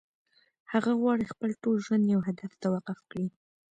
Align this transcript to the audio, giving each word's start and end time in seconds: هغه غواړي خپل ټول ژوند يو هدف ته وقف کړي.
هغه 0.71 0.91
غواړي 1.01 1.25
خپل 1.33 1.49
ټول 1.63 1.75
ژوند 1.85 2.05
يو 2.13 2.21
هدف 2.27 2.51
ته 2.61 2.67
وقف 2.75 2.99
کړي. 3.11 3.27